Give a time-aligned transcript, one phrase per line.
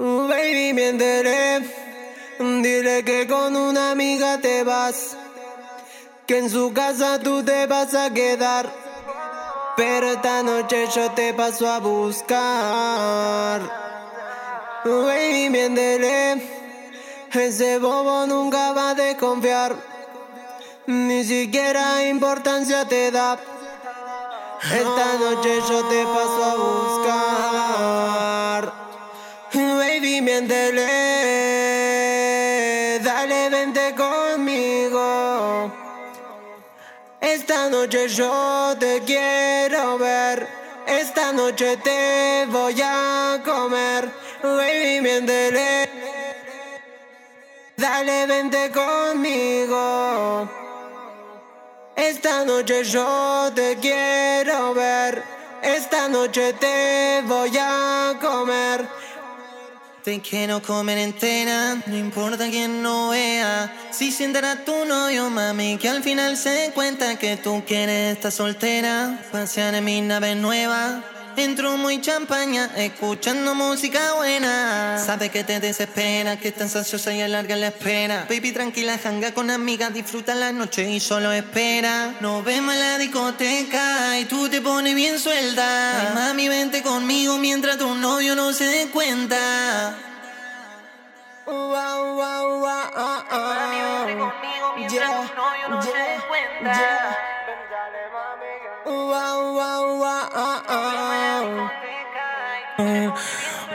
[0.00, 1.60] Baby, miéntele.
[2.38, 5.14] Dile que con una amiga te vas.
[6.26, 8.72] Que en su casa tú te vas a quedar.
[9.76, 13.60] Pero esta noche yo te paso a buscar.
[14.86, 16.48] Baby, miéntele.
[17.30, 19.76] Ese bobo nunca va a desconfiar.
[20.86, 23.38] Ni siquiera importancia te da.
[24.62, 27.60] Esta noche yo te paso a buscar.
[30.20, 30.88] Miéntele.
[33.02, 35.72] Dale, vente conmigo.
[37.20, 40.46] Esta noche yo te quiero ver.
[40.86, 44.10] Esta noche te voy a comer.
[44.42, 45.88] Baby, miéntele.
[47.76, 50.48] Dale, vente conmigo.
[51.96, 55.22] Esta noche yo te quiero ver.
[55.62, 58.99] Esta noche te voy a comer.
[60.10, 63.72] Te quiero comer entera, no importa quién no vea.
[63.92, 68.32] Si sienten a tu novio, mami, que al final se cuenta que tú quieres estar
[68.32, 69.20] soltera.
[69.30, 71.04] Pasear en mi nave nueva.
[71.42, 75.02] Entro muy champaña, escuchando música buena.
[75.02, 78.26] Sabe que te desespera, que estás ansiosa y alarga la espera.
[78.28, 82.16] Baby, tranquila, janga con amigas, disfruta la noche y solo espera.
[82.20, 86.08] Nos vemos en la discoteca y tú te pones bien suelta.
[86.08, 89.96] Ay, mami, vente conmigo mientras tu novio no se dé cuenta.
[91.46, 93.56] Wow, wow, wow, ah, ah.
[93.60, 95.99] Mami, vente conmigo mientras Yeah, tu novio no se dé cuenta.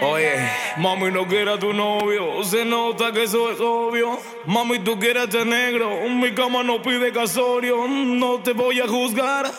[0.00, 0.34] Oye,
[0.78, 4.18] mami no quiere a tu novio, se nota que eso es obvio.
[4.46, 7.86] Mami, tú quieres este negro, mi cama no pide casorio.
[7.88, 9.50] No te voy a juzgar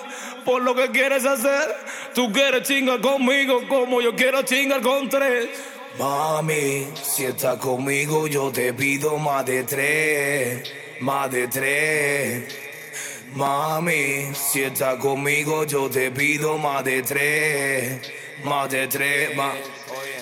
[0.44, 1.76] por lo que quieres hacer.
[2.14, 5.50] Tú quieres chingar conmigo como yo quiero chingar con tres.
[5.98, 10.70] Mami, si estás conmigo yo te pido más de tres,
[11.00, 12.56] más de tres.
[13.34, 18.02] Mami, si estás conmigo yo te pido más de tres,
[18.44, 19.36] más de tres,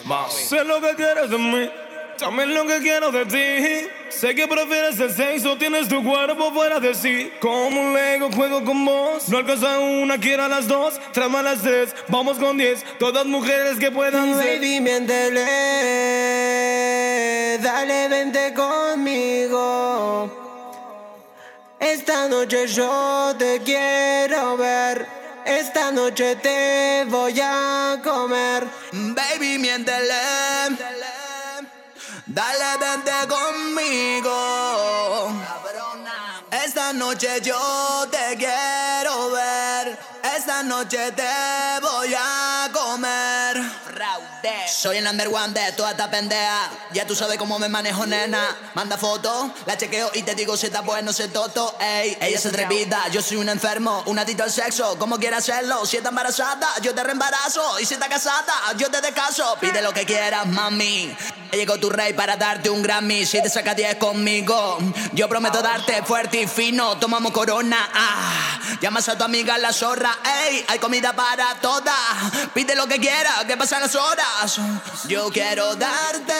[0.06, 0.32] mami.
[0.32, 1.70] Sé lo que quieres de mí,
[2.18, 3.88] también lo que quiero de ti.
[4.10, 7.32] Sé que prefieres el sexo, tienes tu cuerpo fuera de sí.
[7.40, 9.28] Como un Lego juego con vos.
[9.30, 12.84] No alcanza una, quiero a las dos, trama a las tres, vamos con diez.
[13.00, 14.60] Todas mujeres que puedan ser.
[14.60, 15.46] Baby, miéntele.
[17.62, 20.40] Dale, vente conmigo.
[21.80, 25.06] Esta noche yo te quiero ver.
[25.46, 28.64] Esta noche te voy a comer.
[29.34, 30.22] Baby, miéntele.
[32.28, 34.32] Dale, vente conmigo.
[36.52, 39.98] Esta noche yo te quiero ver.
[40.38, 43.64] Esta noche te voy a comer.
[44.68, 46.70] Soy el number one de toda esta pendeja.
[46.92, 48.56] Ya tú sabes cómo me manejo, nena.
[48.74, 51.76] Manda foto, la chequeo y te digo si está bueno ese toto.
[51.80, 54.98] Ey, ella es atrevida, yo soy un enfermo, un adicto al sexo.
[54.98, 57.80] Como quiera hacerlo, si está embarazada, yo te reembarazo.
[57.80, 59.58] Y si está casada, yo te descaso.
[59.60, 61.16] Pide lo que quieras, mami.
[61.52, 63.28] Llegó tu rey para darte un Grammy.
[63.28, 64.80] Si te saca 10 conmigo,
[65.14, 66.98] yo prometo darte fuerte y fino.
[66.98, 68.60] Tomamos corona, ah.
[68.82, 70.18] Llamas a tu amiga la zorra,
[70.48, 70.66] ey.
[70.68, 71.94] Hay comida para todas.
[72.56, 74.60] Pide lo que quieras, que pasan las horas.
[75.10, 76.34] Yo quiero darte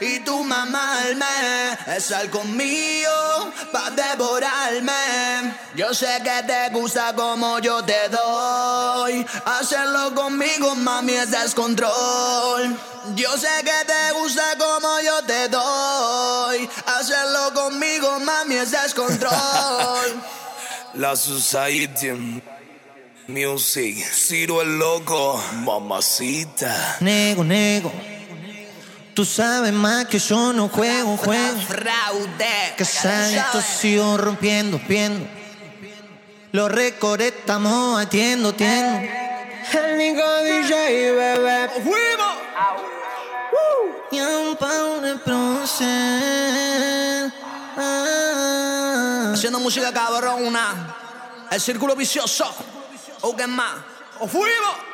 [0.00, 1.72] y tú mamarme.
[1.86, 5.54] Estar conmigo para devorarme.
[5.74, 9.26] Yo sé que te gusta como yo te doy.
[9.44, 12.76] Hacerlo conmigo, mami, es descontrol.
[13.14, 16.68] Yo sé que te gusta como yo te doy.
[16.98, 19.32] Hacerlo conmigo, mami, es descontrol.
[20.94, 22.42] La Society
[23.32, 26.98] Music, Ciro el loco, mamacita.
[27.00, 27.90] Nego, nego.
[29.14, 31.58] Tú sabes más que yo no juego, juego.
[31.66, 32.74] Fraude.
[32.76, 35.26] Que salto sigo rompiendo, rompiendo.
[36.52, 38.98] Los récords estamos atiendo, atiendo.
[38.98, 41.70] El Nico DJ, bebé.
[44.10, 44.58] Y un.
[47.78, 49.30] Ah.
[49.32, 50.96] Haciendo música cabrona.
[51.50, 52.54] El círculo vicioso.
[53.22, 53.76] ¿O qué más?
[54.20, 54.91] ¡O fuimos!